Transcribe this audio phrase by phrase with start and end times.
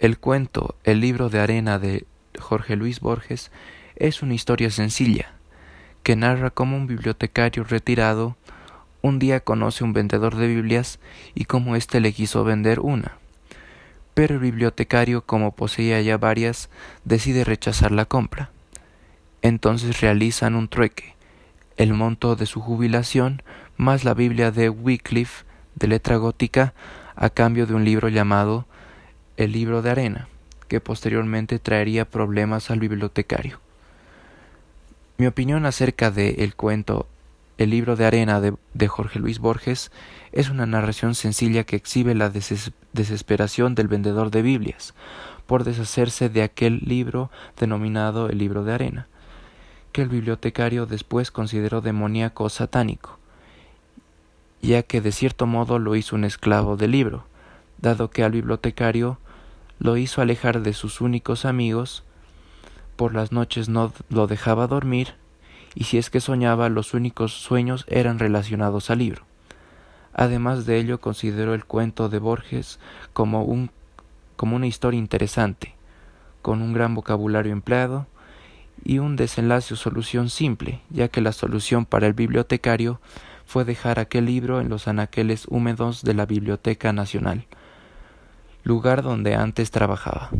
[0.00, 2.06] El cuento El libro de arena de
[2.38, 3.50] Jorge Luis Borges
[3.96, 5.34] es una historia sencilla,
[6.02, 8.34] que narra cómo un bibliotecario retirado
[9.02, 11.00] un día conoce un vendedor de Biblias
[11.34, 13.18] y cómo éste le quiso vender una.
[14.14, 16.70] Pero el bibliotecario, como poseía ya varias,
[17.04, 18.48] decide rechazar la compra.
[19.42, 21.14] Entonces realizan un trueque,
[21.76, 23.42] el monto de su jubilación
[23.76, 25.44] más la Biblia de Wycliffe
[25.74, 26.72] de letra gótica
[27.16, 28.64] a cambio de un libro llamado
[29.40, 30.28] el libro de arena,
[30.68, 33.58] que posteriormente traería problemas al bibliotecario.
[35.16, 37.06] Mi opinión acerca de el cuento
[37.56, 39.90] El libro de arena de, Jorge Luis Borges
[40.32, 44.94] es una narración sencilla que exhibe la desesperación del vendedor de Biblias
[45.46, 49.08] por deshacerse de aquel libro denominado el libro de arena,
[49.92, 53.18] que el bibliotecario después consideró demoníaco o satánico,
[54.60, 57.24] ya que de cierto modo lo hizo un esclavo del libro,
[57.78, 59.18] dado que al bibliotecario
[59.80, 62.04] lo hizo alejar de sus únicos amigos,
[62.96, 65.14] por las noches no lo dejaba dormir,
[65.74, 69.24] y si es que soñaba los únicos sueños eran relacionados al libro.
[70.12, 72.78] Además de ello consideró el cuento de Borges
[73.14, 73.70] como, un,
[74.36, 75.74] como una historia interesante,
[76.42, 78.06] con un gran vocabulario empleado
[78.84, 83.00] y un desenlace o solución simple, ya que la solución para el bibliotecario
[83.46, 87.46] fue dejar aquel libro en los anaqueles húmedos de la Biblioteca Nacional
[88.70, 90.30] lugar donde antes trabajaba.